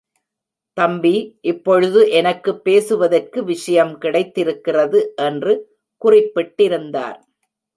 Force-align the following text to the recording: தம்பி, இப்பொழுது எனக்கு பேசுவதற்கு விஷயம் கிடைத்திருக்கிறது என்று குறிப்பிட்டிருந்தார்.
தம்பி, 0.77 1.13
இப்பொழுது 1.41 1.99
எனக்கு 2.11 2.51
பேசுவதற்கு 2.59 3.39
விஷயம் 3.43 3.93
கிடைத்திருக்கிறது 3.97 5.01
என்று 5.21 5.53
குறிப்பிட்டிருந்தார். 6.01 7.19